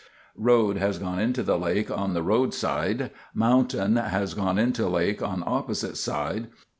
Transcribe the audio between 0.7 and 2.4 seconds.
has gone into the lake on the